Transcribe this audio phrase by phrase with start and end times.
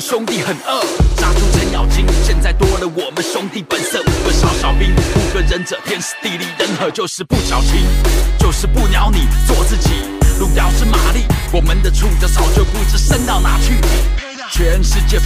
[0.00, 0.80] 兄弟很饿，
[1.18, 2.06] 杀出程咬金。
[2.24, 7.84] 现在多了我们兄弟本色，五个少小兵，五个忍者，天时地利人和，就是不矫情，
[8.38, 9.90] 就是不鸟你，做自己。
[10.38, 13.74] 路遥知马力，我们的触角早就不知伸到哪去。
[14.50, 15.18] 全世界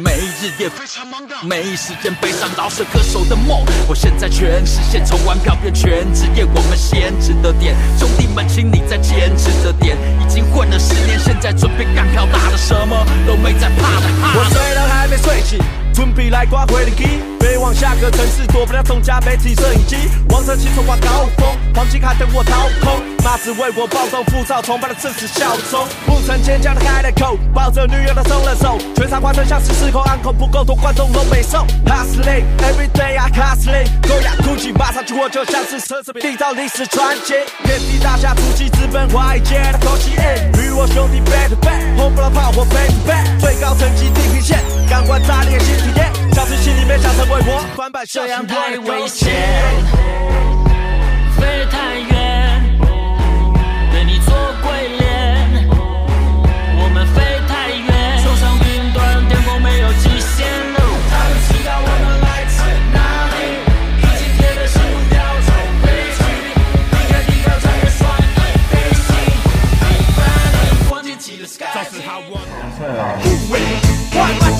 [0.00, 3.64] 每日夜非常忙的，没时间背上饶舌歌手的梦。
[3.88, 7.76] 我现在全实现，从玩票变全职业，我们先值得点。
[7.98, 9.96] 兄弟们，请你再坚持着点。
[10.20, 14.06] 已经混了十年，现在准备干票大的，什么都没在怕的。
[14.38, 15.58] 我虽然还没睡醒，
[15.96, 17.04] 准备来刮回力机，
[17.40, 19.96] 飞往下个城市，躲不了众家媒体摄影机。
[20.28, 25.88] 王者骑冲挂高峰，黄金卡等我掏空，马子为我暴动，浮躁崇拜的正是小虫。
[26.04, 31.66] 不曾坚强的开了口，抱着女友的松了手，全场观众像是失控，安可不够多，观众都没送。
[31.86, 37.32] Hustling every day I hustling，狗牙突起，马上去我就像是奢侈品，缔造历史传奇。
[37.64, 40.10] 遍地大侠足迹直奔华尔街的口气，
[40.60, 49.32] 与我兄弟 back to back，轰不了炮火 back to back，最高层级地平线，感官炸裂新体验，小事心里面想成为我，翻版这样太危险，
[51.38, 52.78] 飞太远，
[53.92, 55.04] 对你做鬼脸。
[56.78, 57.86] 我们飞太远，
[58.22, 60.80] 冲上云端，天空没有极限了。
[61.10, 62.56] 他们知道我们来自
[62.92, 62.98] 哪
[63.32, 63.36] 里，
[64.02, 64.60] 已经贴着。
[66.90, 68.34] 离开地表，张开双翼
[68.70, 68.74] 飞
[69.06, 69.08] 行，
[69.80, 69.84] 没
[70.16, 70.18] 反
[70.66, 72.78] 应，忘记起了 sky 外卖是
[74.18, 74.55] 地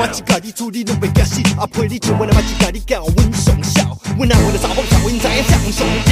[0.00, 3.82] 着得嘛一家己处理拢袂惊死，啊陪你唱阮的嘛一家己教阮上孝，
[4.16, 6.10] 阮啊为了查某跳，因知影上上调，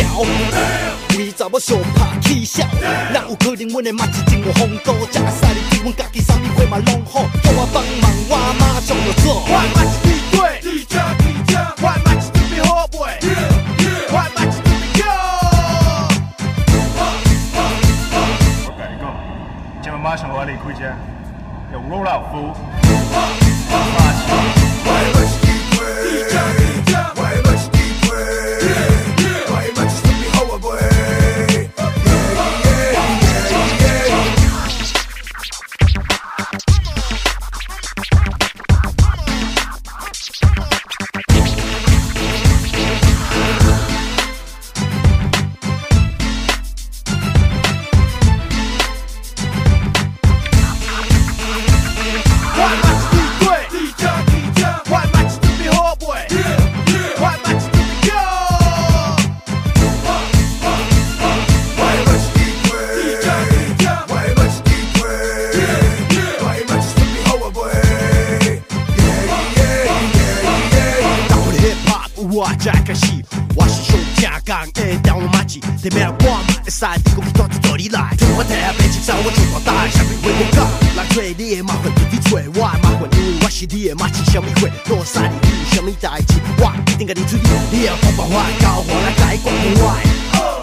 [1.17, 2.67] 为查某上拍起笑，
[3.13, 9.41] 哪有可能阮的嘛是真有风度，食个赛哩对阮家己啥物货嘛拢好，叫我帮忙我马上就做。
[9.49, 10.07] 外卖是地
[10.37, 12.99] 对，地价地价，外卖是对面后背，
[14.13, 15.01] 外卖是对面有。
[18.67, 19.03] 我甲你讲，
[19.83, 20.85] 今晚马上我离开这，
[21.73, 22.53] 用 roll out 服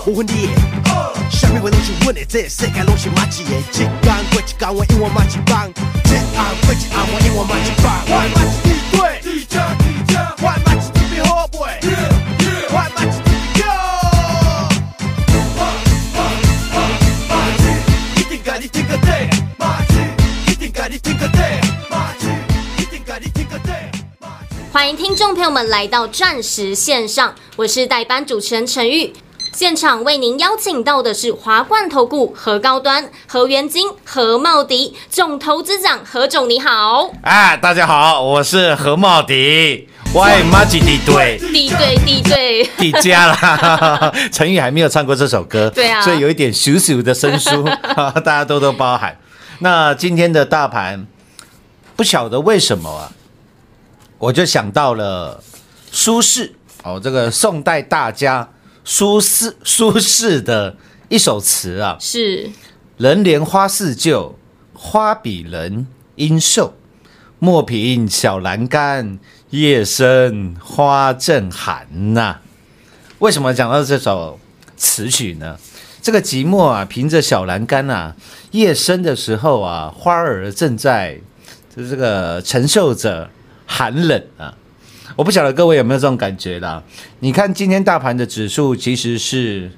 [0.08, 0.54] 无分你的。
[1.32, 3.50] 啥物话拢是阮的，这世界拢是马子的。
[3.50, 3.90] 一天
[4.32, 5.68] 过一天，我永远嘛一棒；
[6.06, 8.06] 一暗过一暗，我永远嘛一棒。
[8.12, 11.58] 外卖是地对，地价地价，外卖是对面后背，
[12.72, 13.64] 外卖是对面有。
[17.28, 17.64] 马子
[18.16, 19.08] 一定甲你听个底，
[19.58, 19.94] 马子
[20.52, 21.40] 一定甲你听个底，
[21.90, 22.28] 马子
[22.78, 23.72] 一定甲你听个底。
[24.72, 29.12] 欢欢迎听众朋友们来到钻石线上，我是代班主持人陈玉。
[29.56, 44.14] 现场为您邀请到的是华冠投顾何高端、何元金、何茂迪总投资长何总，你好，哎，大家好，我是何茂迪，我也马吉地队地对地对，地家啦。
[44.30, 47.64] 陈宇还没有唱过这首歌，对啊所以有一点咻咻的生疏，
[47.96, 49.18] 大家多多包涵。
[49.60, 51.08] 那今天的大盘，
[51.96, 53.10] 不晓得为什么啊，
[54.18, 55.42] 我就想到了
[55.94, 56.52] 苏轼
[56.84, 58.50] 哦，这个宋代大家
[58.88, 60.78] 苏轼苏轼的
[61.10, 62.52] 一首词啊，是
[62.98, 64.38] 人怜花似旧，
[64.76, 65.88] 花比人
[66.18, 66.76] 应瘦。
[67.40, 72.40] 莫凭小栏杆，夜深花正寒呐、
[73.20, 74.40] 为什么讲到这首
[74.78, 75.58] 词曲呢？
[76.02, 78.16] 这个寂寞啊，凭着小栏杆啊，
[78.52, 81.20] 夜深的时候啊，花儿正在
[81.76, 83.30] 就这个承受着
[83.66, 84.56] 寒冷啊。
[85.16, 86.84] 我不晓得各位有没有这种感觉啦？
[87.20, 89.72] 你看今天大盘的指数其实是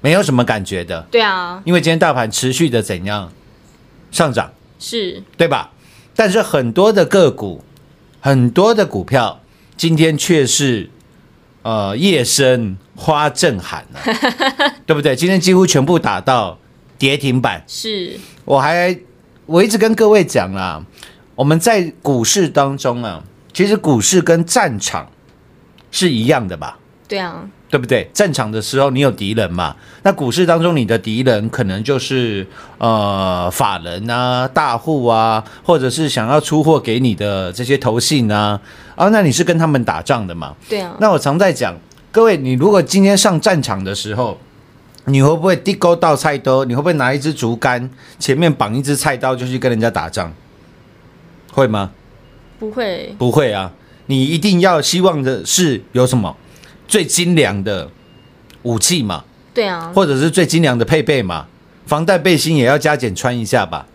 [0.00, 3.32] 没有什么感觉的，对啊，因为今天大盘持续的怎样
[4.10, 5.72] 上涨，是对吧？
[6.14, 7.64] 但是很多的个股，
[8.20, 9.40] 很多的股票
[9.76, 10.88] 今天却是
[11.62, 14.00] 呃夜深花正寒了、
[14.86, 15.16] 对不对？
[15.16, 16.58] 今天几乎全部打到
[16.98, 17.64] 跌停板。
[17.66, 18.96] 是，我还
[19.46, 20.84] 我一直跟各位讲啦，
[21.34, 25.08] 我们在股市当中啊，其实股市跟战场
[25.90, 26.78] 是一样的吧？
[27.08, 28.08] 对啊，对不对？
[28.14, 29.74] 战场的时候你有敌人嘛？
[30.04, 32.46] 那股市当中你的敌人可能就是
[32.78, 38.60] 呃法人啊、大户啊，或者是想要出货给你的这些投信啊，
[38.94, 40.54] 啊，那你是跟他们打仗的嘛？
[40.68, 41.74] 对啊，那我常在讲，
[42.12, 44.38] 各位，你如果今天上战场的时候，
[45.06, 46.64] 你会不会地沟倒菜刀？
[46.64, 50.32] 你会不会拿一支竹竿，前面绑一支菜刀就去跟人家打仗？
[51.52, 51.90] 会吗？
[52.60, 53.72] 不会，不会啊，
[54.06, 56.36] 你一定要希望的是有什么
[56.86, 57.90] 最精良的
[58.62, 59.24] 武器嘛，
[59.54, 61.46] 对啊，或者是最精良的配备嘛，
[61.86, 63.86] 防弹背心也要加减穿一下吧，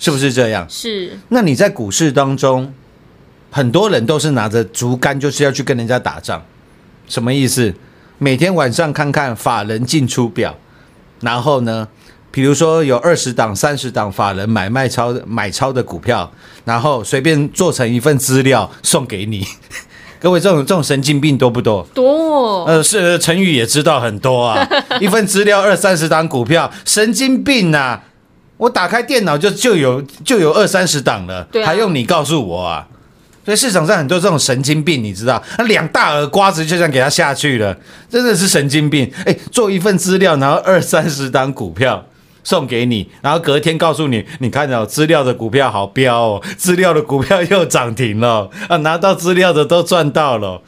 [0.00, 0.68] 是不是这样？
[0.68, 2.74] 是那你在股市当中，
[3.50, 6.44] 很多人都是拿着竹竿，就是要去跟人家打仗，
[7.06, 7.72] 什么意思？
[8.18, 10.56] 每天晚上看看法人进出表，
[11.20, 11.86] 然后呢，
[12.32, 16.28] 比如说有二十档、三十档法人买卖超买超的股票，
[16.64, 19.46] 然后随便做成一份资料送给你。
[20.18, 21.86] 各位，这种这种神经病多不多？
[21.92, 24.66] 多，呃，是陈宇也知道很多啊，
[24.98, 28.02] 一份资料二三十档股票，神经病啊！
[28.56, 32.86] 我打开电脑就就有就有二三十档了，还用你告诉我啊？
[33.44, 37.76] 所以市场上很多这种神经病，你知道，那两大耳瓜子就这样给他下去了，
[38.08, 39.12] 真的是神经病。
[39.26, 42.06] 哎，做一份资料，然后二三十档股票
[42.44, 48.50] 送给你，然后隔天告诉你，你看到资料的股票好飙哦，资料的股票又涨停了。
[48.68, 50.62] 啊，拿到资料的都赚到了，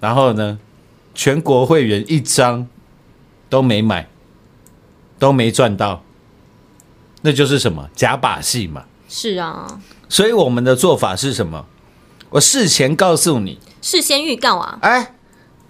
[0.00, 0.58] 然后呢，
[1.14, 2.66] 全国会员一张
[3.48, 4.08] 都没买，
[5.18, 6.02] 都没赚到，
[7.22, 7.88] 那就是什么？
[7.94, 8.84] 假把戏嘛。
[9.08, 11.66] 是啊，所以我们的做法是什么？
[12.30, 15.14] 我事前告诉你，事先预告啊，哎，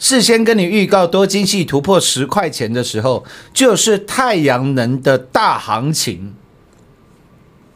[0.02, 6.34] 事先跟你预告多晶系突破十块钱的时候，就是太阳能的大行情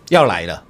[0.09, 0.65] 要来了，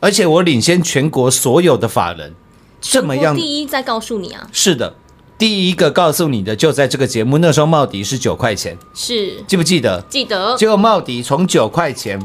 [0.00, 2.34] 而且我领先全国所有的法人，
[2.80, 4.96] 这么样第一再告诉你啊，是的，
[5.38, 9.44] 第一个告诉你的就在这个节目，那时候茂迪是九块钱，是。
[9.46, 10.04] 记不记得？
[10.10, 10.56] 记得。
[10.56, 12.20] 结果茂迪从九块钱，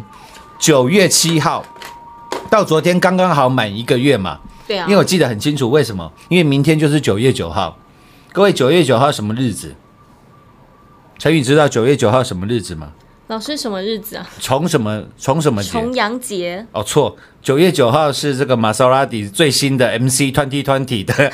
[0.59, 1.63] 九月七号
[2.49, 6.11] 到昨天刚刚好满一个月嘛，对啊，因为我记得很清楚，为什么？
[6.29, 7.77] 因为明天就是九月九号。
[8.33, 9.75] 各位，九月九号什么日子？
[11.19, 12.93] 陈宇知道九月九号什么日子吗？
[13.27, 14.25] 老师什么日子啊？
[14.39, 15.03] 重什么？
[15.17, 15.69] 重什么节？
[15.71, 21.31] 重阳节哦，错，九月九号是这个玛莎拉蒂最新的 MC Twenty Twenty 的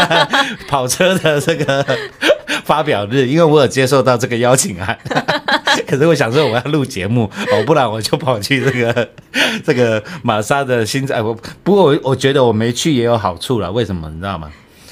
[0.66, 1.84] 跑车的这个
[2.64, 4.98] 发表日，因为我有接受到这个邀请函，
[5.86, 9.08] 可是我想说我要录节目哦，不然我就跑去这个
[9.64, 14.50] 这个玛莎的新哎，我不过我我觉得我没去也有好处了，为什么你知道吗？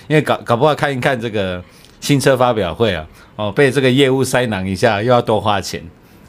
[0.09, 1.63] 因为搞搞不好看一看这个
[2.01, 5.83] 新车发表会啊，哦，被这个业务塞囊一下，又要多花钱。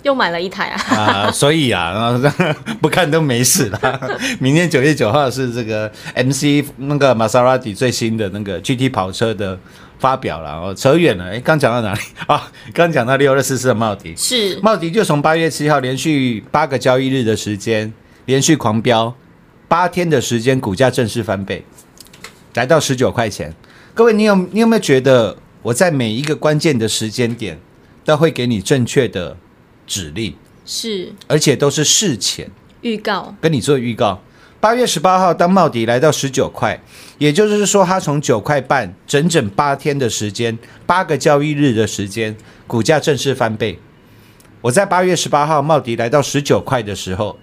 [0.04, 2.18] 又买了一台啊，啊， 所以啊，
[2.80, 4.00] 不看都没事啦。
[4.40, 9.60] 明天九月九号是这个 MC 那个玛莎拉蒂最新的那个 GT 跑车的
[10.00, 10.52] 发表了。
[10.52, 12.50] 哦，扯远了，哎，刚讲到哪里啊？
[12.74, 17.92] 刚讲到六二四四的茂迪，是茂迪就从八月七号连续八个交易日的时间，
[18.26, 19.14] 连续狂飙，
[19.68, 21.66] 八天的时间，股价正式翻倍，
[22.54, 23.54] 来到十九块钱。
[23.98, 27.60] 各位，你有你有没有觉得我在每一个关键的时间点
[28.06, 29.36] 都会给你正确的
[29.88, 30.36] 指令？
[30.68, 32.52] 是而且都是事前
[32.82, 34.22] 预告，跟你做预告。
[34.60, 36.80] 八月十八号，当茂迪来到十九块，
[37.18, 42.38] 也就是说，它从九块半整整八天的时间，八个交易日的时间，
[42.68, 43.80] 股价正式翻倍。
[44.62, 47.40] 我在八月十八号茂迪来到十九块的时候，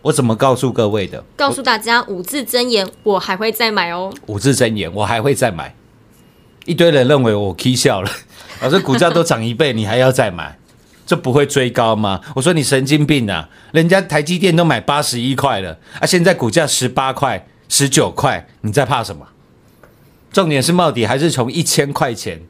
[0.00, 1.22] 我怎么告诉各位的？
[1.36, 4.10] 告诉大家五字真言，我还会再买哦。
[4.28, 5.74] 五字真言，我还会再买。
[6.64, 8.10] 一堆人认为我 K 笑了，
[8.60, 10.58] 老师股价都涨一倍，你还要再买？
[11.04, 12.20] 这不会追高吗？
[12.36, 13.48] 我说你神经病啊！
[13.72, 19.26] 人家台积电都买八十一块了啊，现在股价十八块、十九块，你在怕什么？
[20.32, 22.40] 重点是茂迪还是从一千块钱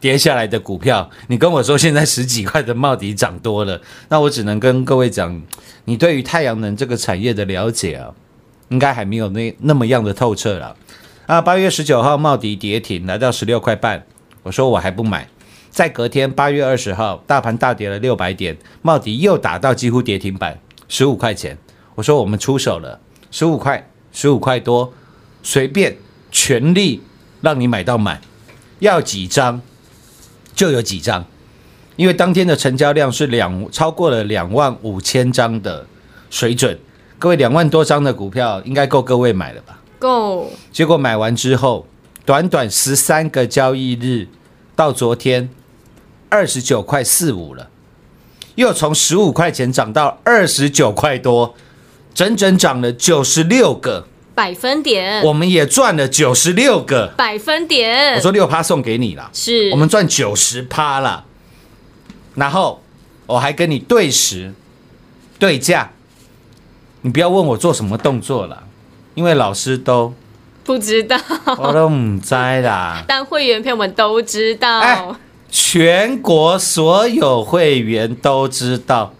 [0.00, 5.40] 跌下来的股票，你跟我说现在十几块的茂迪涨多了，那我只能跟各位讲，
[5.84, 8.12] 你对于太阳能这个产业的了解啊，
[8.68, 10.76] 应该还没有那那么样的透彻了。
[11.26, 14.04] 啊，八月十九号茂迪跌停来到十六块半，
[14.42, 15.26] 我说我还不买。
[15.70, 21.56] 在隔天八月二十号，大盘大跌了六百点，茂迪又打到几乎跌停板，十五块钱。
[21.94, 23.00] 我说我们出手了，
[23.30, 24.92] 十五块，十五块多，
[25.42, 25.96] 随便
[26.30, 27.00] 全力
[27.40, 28.20] 让你买到满，
[28.80, 29.62] 要几张
[30.54, 31.24] 就有几张，
[31.96, 35.86] 因为当天的成交量是两超过了两万五千张的
[36.28, 36.78] 水准，
[37.18, 39.80] 各位两万多张的股票应该够各位买了吧？
[40.04, 41.86] 够结果买完之后，
[42.26, 44.28] 短短十三个交易日，
[44.76, 45.48] 到昨天
[46.28, 47.70] 二十九块四五了，
[48.56, 51.54] 又从十五块钱涨到二十九块多，
[52.12, 57.14] 整整涨了九十六个，百分点，我们也赚了九十六个。
[57.16, 58.14] 百分点。
[58.16, 59.70] 我说六趴送给你了，是。
[59.70, 61.24] 我们赚九十趴了，
[62.34, 62.82] 然后
[63.26, 64.52] 我还跟你对时
[65.38, 65.92] 对价，
[67.02, 68.63] 你不要问我做什么动作了，
[69.14, 70.12] 因为老师都
[70.64, 71.16] 不知道，
[71.58, 73.02] 我都唔知啦。
[73.08, 74.78] 但会员朋友们都知道。
[74.80, 75.06] 哎
[75.56, 79.14] 全国所有会员都知道，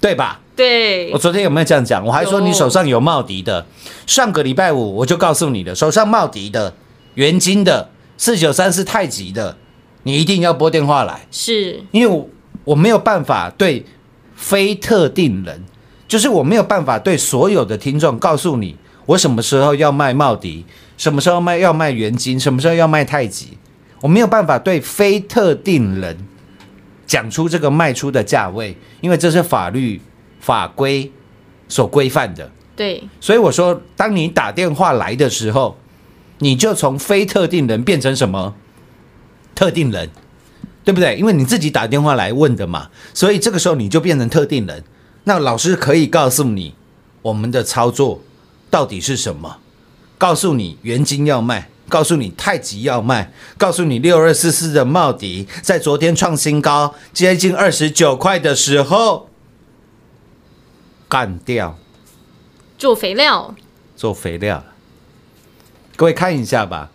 [0.00, 0.40] 对吧？
[0.56, 2.04] 对我，昨天有没有这样讲？
[2.04, 3.64] 我还说你手上有茂迪的，
[4.08, 6.74] 上个礼拜五我就告诉你的，手上茂迪的、
[7.14, 9.56] 元金的、四九三是太极的，
[10.02, 12.28] 你一定要拨电话来，是因为我
[12.64, 13.86] 我没有办法对
[14.34, 15.64] 非特定人，
[16.10, 18.76] 就是我没有办法对所有的听众告诉你，
[19.06, 23.56] 我什么时候要卖茂迪，什么时候卖要卖元金，什么时候要卖太极，
[24.00, 26.18] 我没有办法对非特定人
[27.06, 30.00] 讲出这个卖出的价位，因为这是法律
[30.40, 31.12] 法规
[31.68, 32.50] 所规范的。
[32.74, 35.78] 对，所以我说，当你打电话来的时候，
[36.38, 38.56] 你就从非特定人变成什么
[39.54, 40.10] 特定人，
[40.82, 41.14] 对不对？
[41.14, 44.82] 因为你自己打电话来问的嘛，所以这个时候你就变成特定人。
[45.30, 46.74] 那老师可以告诉你
[47.22, 48.20] 我们的操作
[48.68, 49.58] 到底是什么，
[50.18, 59.28] 告诉你原金要卖，告诉你太极要卖，告诉你六二四四的茂迪在昨天创新高，接近二十九块的时候
[61.08, 61.78] 干掉。
[62.76, 63.54] 做肥料，
[63.94, 64.64] 做肥料。
[65.94, 66.90] 各位看一下吧，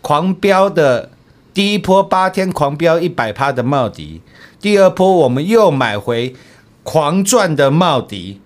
[0.00, 1.10] 狂飙的
[1.52, 4.22] 第一波八天狂飙一百趴的茂迪，
[4.58, 6.34] 第二波我们又买回
[6.82, 8.40] 狂赚的茂迪，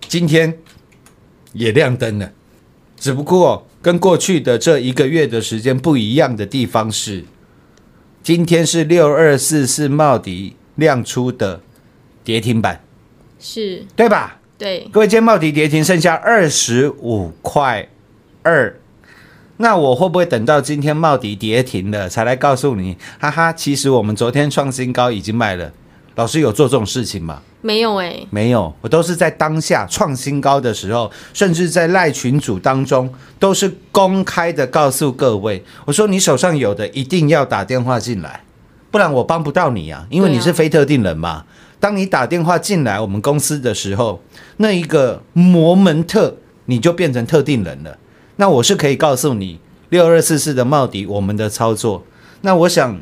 [0.00, 0.58] 今天
[1.52, 2.32] 也亮灯了。
[2.96, 7.24] 只不过跟过去的这一个月的时间不一样的地方是，
[8.22, 11.60] 今天是六二四四茂迪亮出的
[12.24, 12.82] 跌停板，
[13.38, 14.40] 是对吧？
[14.58, 17.88] 对，各位，今天茂迪跌停，剩下二十五块
[18.42, 18.80] 二。
[19.58, 22.96] 那我会不会等到今天茂迪跌停了才来告诉你？
[23.20, 25.72] 哈哈，其实我们昨天创新高已经卖了。
[26.16, 27.42] 老师有做这种事情吗？
[27.60, 38.44] 没有哎、没有，我都是在当下创新高的时候，甚至在赖群组当中，都是公开的告诉各位，我说你手上有的一定要打电话进来，
[38.90, 41.44] 不然我帮不到你啊，因为你是非特定人嘛。
[41.80, 44.20] 当你打电话进来我们公司的时候，
[44.58, 46.36] 那一个摩门特
[46.66, 47.98] 你就变成特定人了。
[48.36, 52.04] 那我是可以告诉你六二四四的茂迪我们的操作。
[52.42, 53.00] 那我想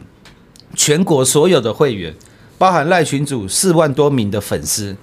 [0.75, 2.15] 全国所有的会员，
[2.59, 4.97] 包含赖群主四万多名的粉丝，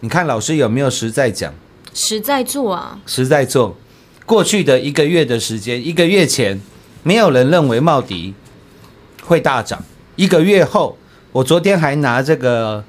[0.00, 1.52] 你看老师有没有实在讲，
[1.94, 3.76] 实在做啊，实在做？
[4.26, 6.60] 过去的一个月的时间，一个月前
[7.02, 8.34] 没有人认为茂迪
[9.24, 9.82] 会大涨，
[10.16, 10.98] 一个月后，
[11.32, 12.84] 我昨天还拿这个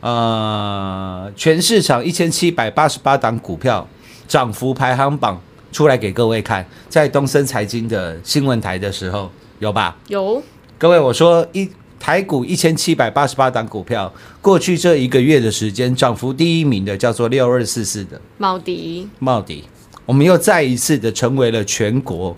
[0.00, 3.86] 呃全市场一千七百八十八档股票
[4.26, 5.38] 涨幅排行榜
[5.70, 9.94] 出来给各位看，在东森财经的新闻台的时候有吧？
[10.08, 10.42] 有。
[10.78, 11.70] 各位，我说一
[12.06, 19.64] 台股一千七百八十八档股票，过去这一个月的时间，涨幅第一名的叫做六二四四的茂迪，茂迪，
[20.04, 22.36] 我们又再一次的成为了全国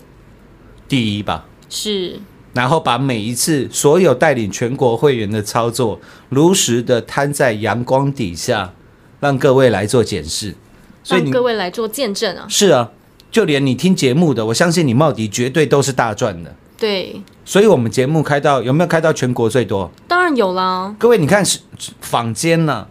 [0.87, 1.45] 第一吧。
[1.69, 2.19] 是
[2.53, 5.99] 然后把每一次所有带领全国会员的操作，
[6.29, 8.73] 如实的摊在阳光底下，
[9.19, 10.55] 让各位来做检视。
[11.03, 12.47] 所以让各位来做见证啊。
[12.49, 12.89] 是啊，
[13.29, 16.55] 就连你听节目的，我相信你茂迪绝对都是大赚的。
[16.79, 19.91] 对，所以我们节目开到有没有开到全国最多？
[20.07, 20.95] 当然有啦。
[20.97, 21.59] 各位，你看是
[21.99, 22.87] 坊间呢、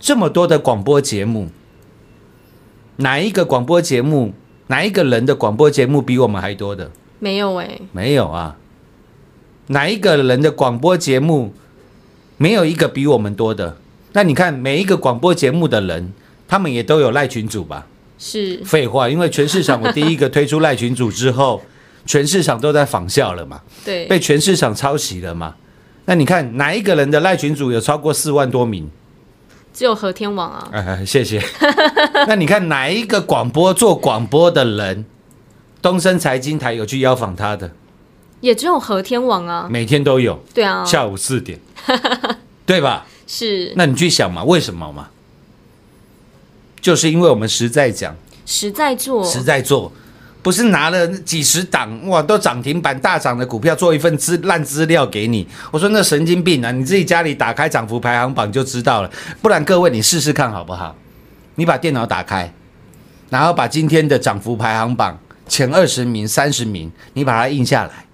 [0.00, 1.48] 这么多的广播节目，
[2.96, 4.34] 哪一个广播节目，
[4.66, 6.90] 哪一个人的广播节目比我们还多的？
[7.20, 8.56] 没有哎、没有啊。
[9.68, 11.54] 哪一个人的广播节目
[12.36, 13.76] 没有一个比我们多的？
[14.14, 16.12] 那你看每一个广播节目的人，
[16.48, 17.86] 他们也都有赖群主吧？
[18.18, 21.62] 是废话，因为全市场我第一个推出赖群主之后，
[22.06, 23.60] 全市场都在仿效了嘛。
[23.84, 25.54] 对，被全市场抄袭了嘛？
[26.04, 28.90] 那你看哪一个人的赖群主有超过四万多名？
[29.72, 30.68] 只有和天王啊。
[30.72, 31.42] 哎，谢谢。
[32.26, 35.04] 那你看哪一个广播做广播的人，
[35.80, 37.70] 东森财经台有去邀访他的？
[38.40, 39.68] 也只有和天王啊。
[39.70, 41.60] 每天都有，对啊，下午四点，
[42.66, 43.06] 对吧？
[43.26, 45.08] 是那你去想嘛，为什么嘛？
[46.80, 49.92] 就是因为我们实在讲，实在做，实在做，
[50.42, 55.46] 不是拿了几十档哇都涨停板大涨的股票做一份资烂资料给你。
[55.70, 56.72] 我说那神经病啊！
[56.72, 59.10] 你自己家里打开涨幅排行榜就知道了。
[59.40, 60.96] 不然各位你试试看好不好？
[61.54, 62.52] 你把电脑打开，
[63.30, 68.06] 然后把今天的涨幅排行榜前二十名、三十名，你把它印下来，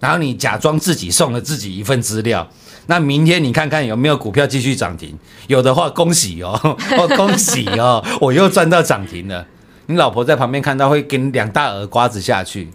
[0.00, 2.48] 然后你假装自己送了自己一份资料。
[2.86, 5.18] 那明天你看看有没有股票继续涨停，
[5.48, 9.44] 有的话恭喜哦，哦恭喜哦，我又赚到涨停了。
[9.86, 12.68] 你老婆在旁边看到会给你两大耳瓜子下去，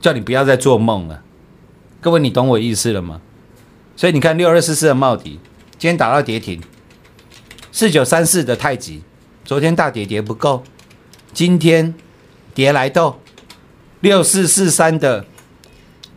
[0.00, 1.22] 叫你不要再做梦了。
[2.00, 3.20] 各位，你懂我意思了吗？
[3.96, 5.40] 所以你看六二四四的茂迪，
[5.78, 6.60] 今天打到跌停；
[7.72, 9.02] 四九三四的太极，
[9.44, 10.62] 昨天大跌跌不够，
[11.32, 11.94] 今天
[12.54, 13.18] 跌来斗。
[14.00, 15.24] 六四四三的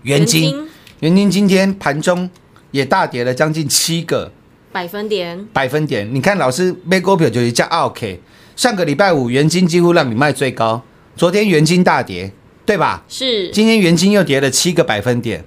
[0.03, 0.67] 元金，
[0.99, 2.29] 元金今天盘中
[2.69, 4.31] 也大跌了将近七个
[4.71, 6.13] 百分点百分点。
[6.13, 8.21] 你看老师买股票就是叫 OK。
[8.61, 10.83] 上个礼拜五元金几乎让你卖最高，
[11.15, 12.31] 昨天元金大跌，
[12.63, 13.03] 对吧？
[13.09, 15.43] 是今天元金又跌了七个百分点。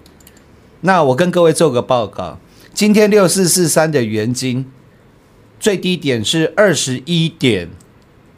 [0.80, 2.40] 那我跟各位做个报告，
[2.72, 4.68] 今天六四四三的元金
[5.60, 7.70] 最低点是二十一点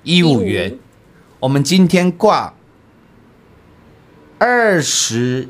[0.02, 0.78] 一五元，
[1.40, 2.52] 我们今天挂
[4.36, 5.48] 二十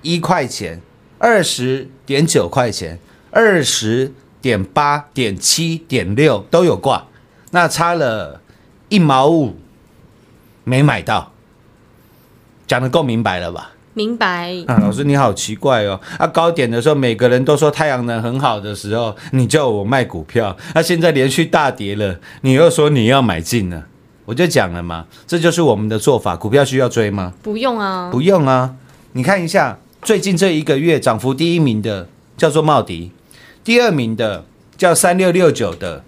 [0.00, 0.80] 一块钱，
[1.18, 2.98] 二十点九块钱，
[3.30, 7.06] 二十点八点七点六都有挂，
[7.50, 8.40] 那差了
[8.88, 9.56] 一毛五，
[10.64, 11.32] 没买到，
[12.66, 13.72] 讲的够明白了吧？
[13.94, 15.98] 明白，啊，老师你好奇怪哦！
[16.18, 23.86] 啊，高点的时候每个人都说太阳能很好的时候，你叫我卖股票，那、现在连续大跌了，你又说你要买进了，
[24.24, 26.36] 我就讲了嘛，这就是我们的做法。
[26.36, 27.32] 股票需要追吗？
[27.42, 28.76] 不用啊，不用啊，
[29.14, 33.10] 你看一下最近这一个月涨幅第一名的叫做茂迪，
[33.64, 34.44] 第二名的
[34.76, 36.04] 叫三六六九的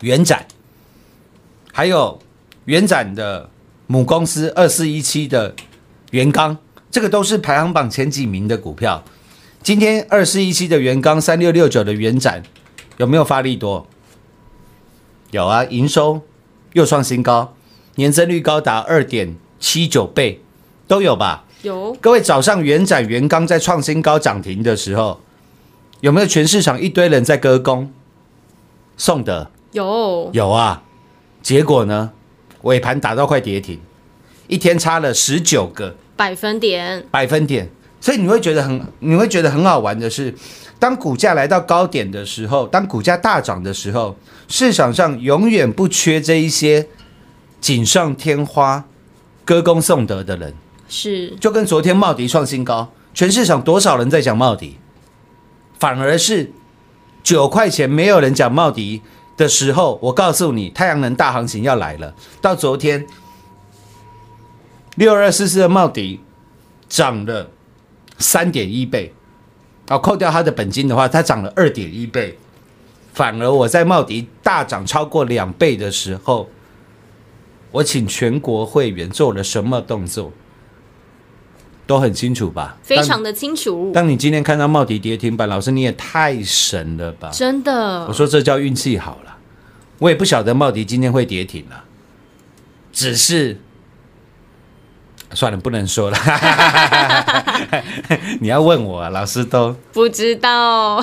[0.00, 0.46] 元展，
[1.72, 2.18] 还有
[2.66, 3.48] 元展的
[3.86, 5.54] 母公司二四一七的
[6.10, 6.58] 元刚，
[6.90, 9.02] 这个都是排行榜前几名的股票。
[9.62, 12.42] 今天二四一七的元刚，三六六九的元展
[12.98, 13.86] 有没有发力多？
[15.30, 16.22] 有啊，营收
[16.74, 17.54] 又创新高，
[17.96, 20.40] 年增率高达二点七九倍，
[20.86, 21.44] 都有吧？
[21.62, 25.20] 有各位早上元展元刚在创新高涨停的时候，
[26.00, 27.92] 有没有全市场一堆人在歌功？
[28.96, 30.30] 宋德有。
[30.32, 30.82] 有啊，
[31.42, 32.10] 结果呢，
[32.62, 33.78] 尾盘打到快跌停，
[34.48, 35.94] 一天差了十九个。
[36.16, 37.68] 百分点，百分点，
[38.00, 40.34] 所以你会觉得很，你会觉得很好玩的是，
[40.78, 44.16] 当股价来到高点的时候，当股价大涨的时候，
[44.48, 46.88] 市场上永远不缺这一些
[47.60, 48.82] 锦上添花、
[49.44, 50.54] 歌功颂德的人。
[50.88, 51.36] 是。
[51.38, 54.78] 就跟昨天茂迪创新高，全市场多少人在讲茂迪，
[55.78, 56.50] 反而是
[57.22, 59.02] 九块钱没有人讲茂迪
[59.36, 62.14] 的时候，我告诉你，太阳能大行情要来了。
[62.40, 63.06] 到昨天
[64.96, 66.20] 六二四四的茂迪
[66.88, 67.50] 涨了
[68.18, 69.12] 三点一倍，
[69.88, 72.38] 啊，扣掉它的本金的话，它涨了二点一倍。
[73.12, 76.48] 反而我在茂迪大涨超过两倍的时候，
[77.70, 80.32] 我请全国会员做了什么动作？
[81.86, 82.76] 都很清楚吧？
[82.82, 87.30] 非常的清楚，当你今天看到茂迪跌停板，老师你也太神了吧！
[87.32, 89.36] 真的我，说这叫运气好了，
[89.98, 91.84] 我也不晓得茂迪今天会跌停了，
[92.92, 93.60] 只是
[95.32, 96.18] 算了，不能说了。
[98.40, 100.96] 你要问我、啊，老师都不知道，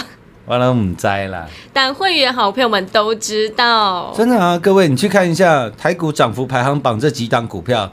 [0.45, 1.47] 完了，唔栽啦。
[1.71, 7.91] 但会员好朋友们都知道，真的啊，各位，你去看一下台股涨幅排行榜这几档股票，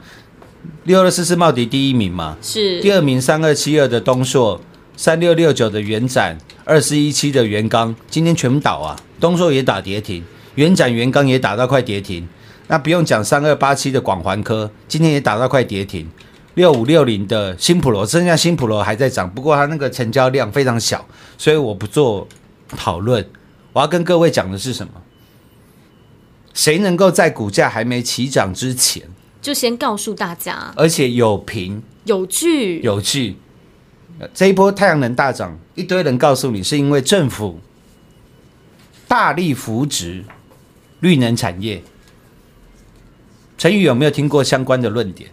[0.83, 4.61] 六二四四茂迪第一名嘛，是第二名三二七二的东硕，
[4.95, 8.95] 三六六九的元展，二四一七的元刚，今天全部倒啊！
[9.19, 10.23] 东硕也打跌停，
[10.55, 12.27] 元展、元刚也打到快跌停。
[12.67, 16.09] 那不用讲，三二八七的广环科今天也打到快跌停。
[16.55, 21.05] 六五六零的新普罗，剩下新普罗还在涨，不过它那个成交量非常小，
[21.37, 22.27] 所以我不做
[22.69, 23.25] 讨论。
[23.73, 24.93] 我要跟各位讲的是什么？
[26.53, 29.03] 谁能够在股价还没起涨之前，
[29.41, 33.37] 就先告诉大家而且有凭有据，有据，
[34.19, 37.59] 呃这一波太阳能大涨，一堆人告诉你是因为政府
[39.07, 40.23] 大力扶植
[40.99, 41.81] 绿能产业。
[43.57, 45.29] 陈宇有没有听过相关的论点？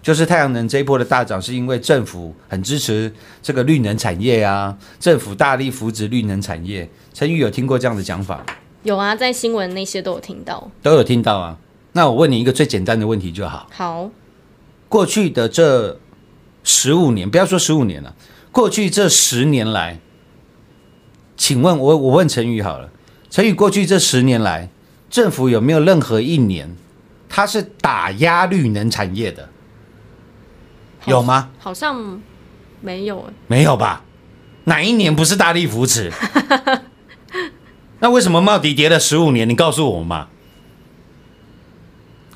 [0.00, 6.88] 就是太阳能这一波的大涨，是因为政府很支持这个绿能产业啊，政府大力扶植绿能产业。
[7.12, 8.46] 陈宇有听过这样的讲法？
[8.84, 10.70] 有啊，在新闻那些都有听到。
[10.82, 11.58] 都有听到啊。
[11.98, 14.08] 那我问你一个最简单的问题就好：好，
[14.88, 15.98] 过去的这
[16.62, 18.14] 十五年，不要说十五年了，
[18.52, 19.98] 过去这十年来，
[21.36, 22.88] 请问我我问陈宇好了，
[23.28, 24.68] 陈宇过去这十年来，
[25.10, 26.76] 政府有没有任何一年，
[27.28, 29.48] 他是打压绿能产业的？
[31.06, 31.50] 有吗？
[31.58, 32.22] 好像
[32.80, 34.04] 没有欸没有吧？
[34.66, 36.12] 哪一年不是大力扶持？
[37.98, 39.48] 那为什么茂迪跌了十五年？
[39.48, 40.28] 你告诉我嘛。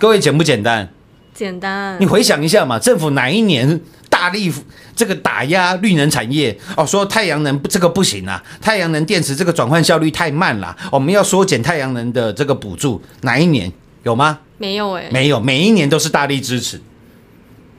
[0.02, 0.92] 各位简不简单？
[1.32, 2.06] 简单你。
[2.06, 4.52] 回想一下嘛，政府哪一年大力
[4.96, 6.58] 这个打压绿能产业？
[6.76, 13.00] 哦，说太阳能这个不行啊，太阳能电池这个转换效率太慢了，我们要缩减太阳能的这个补助。
[13.20, 14.40] 哪一年有吗？
[14.58, 16.80] 没有哎、没有，每一年都是大力支持。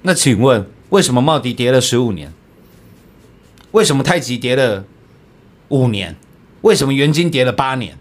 [0.03, 2.31] 那请问，为什么茂迪跌了十五年？
[3.71, 4.86] 为什么太极跌了
[5.67, 6.15] 五年？
[6.62, 7.97] 为什么元金跌了八年？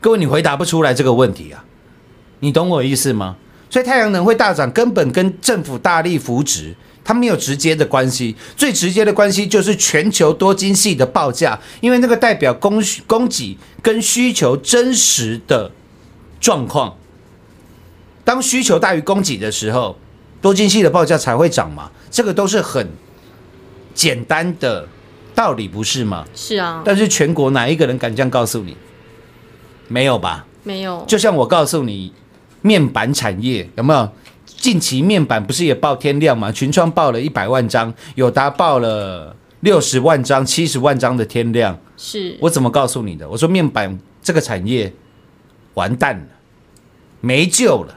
[0.00, 1.66] 各位，你回答不出来这个问题啊？
[2.40, 3.36] 你懂我意思吗？
[3.70, 6.74] 所以太阳能会大涨，根本跟政府大力扶植
[7.04, 8.34] 它没有直接的关系。
[8.56, 15.70] 最直接的关系就是全球多晶系的报价，因为那个代表供需供给跟需求真实的
[16.40, 16.96] 状况。
[18.24, 19.96] 当需求大于供给的时候，
[20.40, 21.90] 多晶系的报价才会涨嘛。
[22.10, 22.88] 这个都是很
[23.94, 24.86] 简单的
[25.34, 26.24] 道理，不是吗？
[26.34, 28.76] 是啊，但是全国哪一个人敢这样告诉你？
[29.88, 30.44] 没有吧？
[30.62, 31.04] 没有。
[31.08, 32.12] 就像我告诉你，
[32.62, 34.08] 面板产业有没有？
[34.44, 36.52] 近期面板不是也报天量吗？
[36.52, 41.78] 群创报了一百万张，友达报了六十万张、七十万张的天量。
[41.96, 43.26] 是我怎么告诉你的？
[43.26, 44.92] 我说面板这个产业
[45.74, 46.26] 完蛋了，
[47.20, 47.96] 没救了。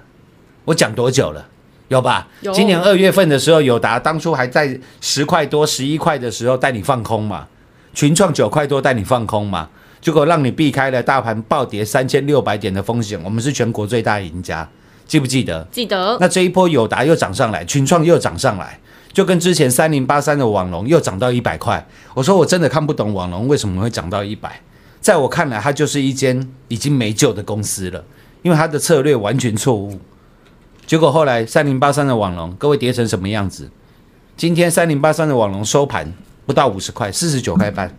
[0.63, 1.45] 我讲多久了？
[1.89, 2.27] 有吧？
[2.41, 7.45] 有今年二月份的时候，友达当初还在十块多、十一块的时候带你放空嘛，
[7.93, 9.69] 群创九块多带你放空嘛，
[10.03, 14.69] 结果让你避开了大盘暴跌三千六百点的风险，我们是全国最大赢家，
[15.07, 15.65] 记不记得？
[15.71, 18.77] 记得那这一波友达又涨上来，群创又涨上来，
[19.13, 21.87] 就跟之前三零八三的网龙又涨到一百块。
[22.13, 24.59] 我说我真的看不懂网龙为什么会涨到一百，
[24.99, 28.03] 在我看来，它就是一间已经没救的公司了，
[28.41, 29.97] 因为它的策略完全错误。
[30.85, 33.71] 结果后来三零八三的网龙，各位跌成什么样子？
[34.35, 36.11] 今天三零八三的网龙收盘
[36.45, 37.97] 不到五十块，四十九块半，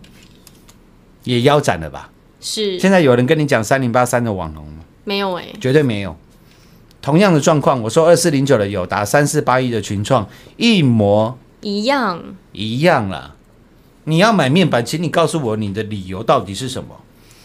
[1.25, 2.09] 也腰斩了吧？
[2.39, 4.83] 是现在有人跟你讲三零八三的网红吗？
[5.03, 6.15] 没有哎、绝对没有。
[7.01, 13.35] 同样的状况，我说二四零九的友达，三四八一的群创，一模一样一样啦。
[14.05, 16.95] 你要买面板，请你告诉我你的理由到底是什么？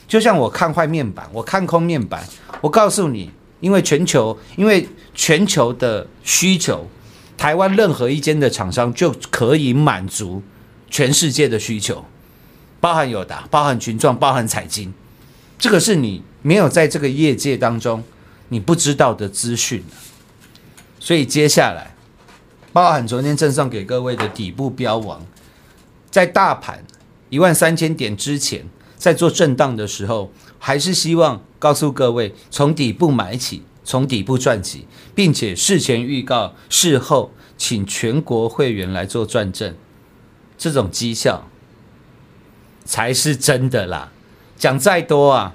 [0.06, 2.26] 就像我看坏面板，我看空面板，
[2.62, 6.88] 我告诉你，因为全球，因为全球的需求，
[7.36, 10.42] 台湾任何一间的厂商就可以满足
[10.90, 12.04] 全世界的需求，
[12.80, 14.92] 包含友达，包含群众，包含彩金，
[15.58, 18.02] 这个是你没有在这个业界当中
[18.48, 19.84] 你不知道的资讯
[20.98, 21.94] 所以接下来，
[22.72, 25.24] 包含昨天赠送给各位的底部标王，
[26.10, 26.84] 在大盘
[27.28, 28.66] 一万三千点之前，
[28.96, 39.74] 在做震荡的时候，还是希望告诉各位，从底部买起，从底部赚起，并且事前预告，事后请全国会员来做转正，
[40.58, 41.48] 这种绩效
[42.90, 44.10] 才是真的啦。
[44.58, 45.52] 讲再多啊，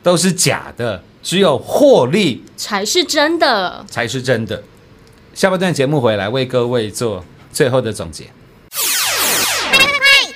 [0.00, 3.84] 都是假的，只有获利才是真的。
[3.90, 4.62] 才是真的。
[5.34, 8.30] 下半段节目回来为各位做最后的总结。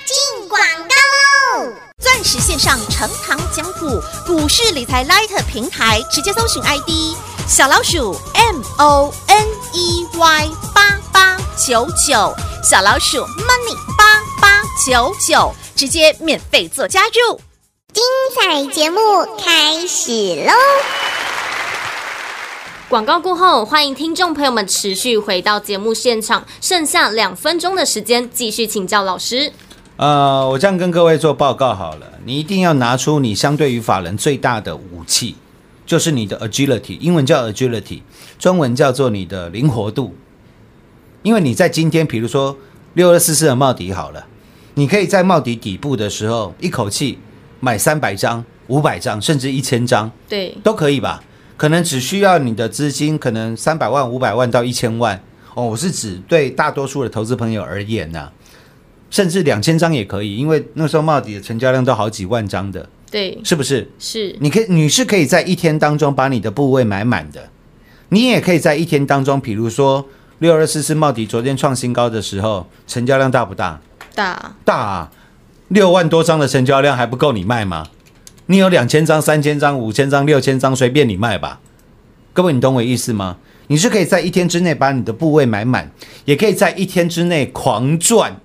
[0.05, 0.59] 进广
[0.89, 1.73] 告喽！
[2.03, 6.91] 钻石线上成堂讲股，股市理财 Light 平台，直接搜寻 ID
[7.47, 12.35] 小老鼠 M O N E Y 八八九九，
[12.65, 17.39] 小老鼠 Money 八八九九，直接免费做加入。
[17.93, 18.03] 精
[18.35, 18.99] 彩节目
[19.39, 20.11] 开始
[20.47, 20.53] 喽！
[22.89, 29.53] 广告过后，欢迎听众朋友们持续回到节目现场，剩下两分钟的时间，继续请教老师。
[29.97, 35.37] 呃，我这样跟各位做报告好了，你一定要拿出你相对于法人最大的武器，
[35.85, 38.01] 就是你的 agility，英文叫 agility，
[38.39, 40.15] 中文叫做你的灵活度。
[41.23, 42.57] 因为你在今天，比如说
[42.95, 44.27] 六二四四的帽底好了，
[44.79, 47.19] 你可以在帽底底部的时候，一口气
[47.61, 51.25] 买三百张、五百张，甚至一千张，对，都可以吧？
[51.57, 55.19] 可能只需要你的资金，可能三百万、五百万到一千万
[55.55, 55.65] 哦。
[55.65, 58.31] 我是指对大多数的投资朋友而言呐、
[59.09, 63.91] 甚至两千张也可以，因为那时候帽底的成交量都好几万张的，对，是不是？
[63.99, 67.49] 是，你可以，你是可以在一天当中把你的部位买满的，
[68.11, 70.07] 你也可以在一天当中，比如说
[70.41, 73.81] 六二四四帽底昨天创新高的时候，成交量大不大？
[74.17, 75.11] 大，大、
[75.69, 77.87] 六万多张的成交量还不够你卖吗？
[78.47, 81.61] 你有两千张、三千张、五千张、六千张，随便你卖吧。
[82.33, 83.37] 各位，你懂我意思吗？
[83.67, 85.93] 你是可以在一天之内把你的部位买满，
[86.25, 88.41] 也可以在一天之内狂赚，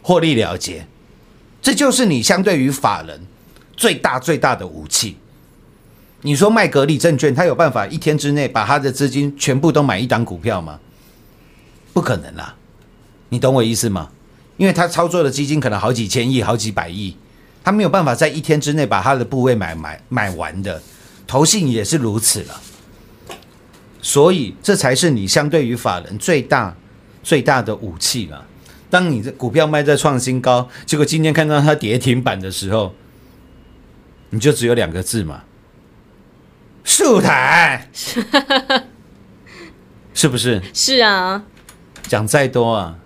[0.00, 0.86] 获利了结。
[1.60, 3.22] 这就是你相对于法人
[3.76, 5.16] 最大最大的武器。
[6.22, 10.78] 你说麦格力证券，他有办法一天之内把他的资金全部都买一档股票吗？
[11.92, 12.54] 不可能啦，
[13.30, 14.10] 你懂我意思吗？
[14.60, 17.16] 因为他操作的基金可能好几千亿、好几百亿，
[17.64, 20.82] 他没有办法在一天之内把他的部位买买买完的，
[21.26, 22.60] 投信也是如此了。
[24.02, 26.76] 所以这才是你相对于法人最大
[27.22, 28.44] 最大的武器了。
[28.90, 32.94] 当你的股票卖在创新高，结果今天看到它跌停板的时候，
[34.28, 35.44] 你就只有两个字嘛，
[36.84, 37.88] 竖台，
[40.12, 40.60] 是不是？
[40.74, 41.44] 是啊，
[42.02, 42.98] 讲再多啊，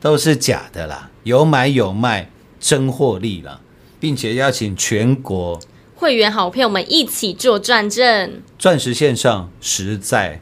[0.00, 2.30] 都是假的啦，有买有卖，
[2.60, 3.60] 真获利了，
[3.98, 5.58] 并且邀请全国
[5.96, 8.40] 会员好朋友们一起做转正。
[8.58, 10.40] 钻石线上实在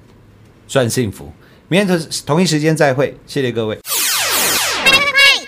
[0.69, 1.33] 赚幸福。
[1.69, 3.77] 明天同同一时间再会，谢谢各位。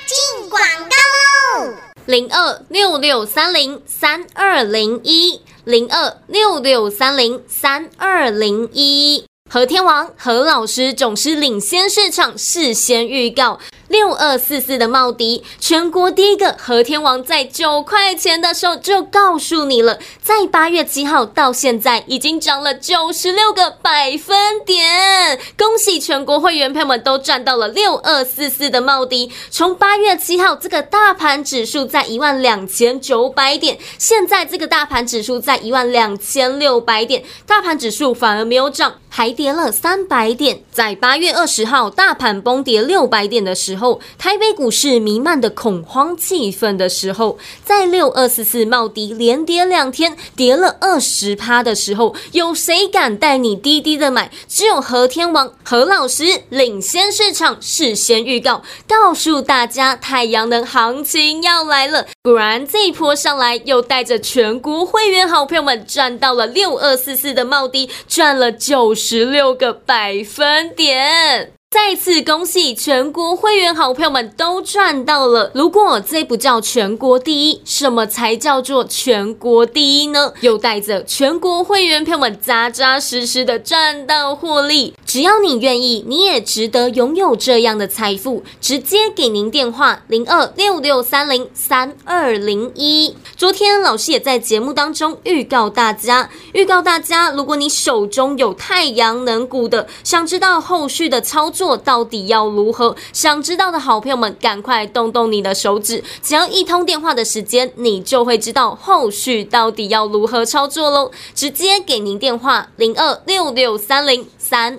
[0.07, 1.75] 进广告喽！
[2.07, 9.25] 零二六六三零三二零一零二六六三零三二零一。
[9.51, 29.31] 何天王何老师总是领先市场，事先预告六二四四的茂迪，全国第一个和天王在九块钱的时候就告诉你了，在八月七号到现在已经涨了九十六个百分点，恭喜全国会员朋友们都赚到了六二四四的茂迪。
[29.51, 38.97] 从八月七号这个大盘指数在一万两千九百点，现在这个大盘指数在一万两千六百点，大盘指数反而没有涨。
[39.11, 43.78] 还跌了三百点，在八月二十号大盘崩跌六百点的时候，
[44.19, 54.31] 台北股市弥漫的恐慌气氛的时候，在六二四四茂迪连跌两天，跌了二十趴的时候，有谁敢带你低低的买？
[54.49, 62.07] 只有何天王何老师领先市场，事先预告，告诉大家太阳能行情要来了。
[62.23, 71.58] 果然这一波上来，又带着全国会员好朋友们赚到了六二四四的茂迪，赚了九十六个百分点。
[71.71, 75.51] 再次恭喜全国会员好朋友们都赚到了。
[75.55, 80.33] 如果这不叫全国第一，什么才叫做全国第一呢？
[80.41, 84.95] 又带着全国会员朋友们扎扎实实的赚到获利。
[85.09, 88.45] 只要你愿意，你也值得拥有这样的财富。
[88.61, 93.17] 直接给您电话零二六六三零三二零一。
[93.35, 111.11] 昨天老师也在节目当中预告大家，预告大家，如果你手中有太阳能股的，想知道后续的操作到底要如何，想知道的好朋友们，赶快动动你的手指，只要一通电话的时间，你就会知道后续到底要如何操作喽。
[111.35, 114.79] 直接给您电话零二六六三零三